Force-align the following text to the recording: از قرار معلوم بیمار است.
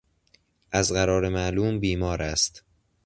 از 0.71 0.91
قرار 0.91 1.29
معلوم 1.29 1.79
بیمار 1.79 2.21
است. 2.21 2.63